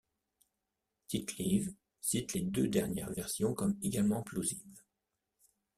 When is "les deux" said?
2.33-2.67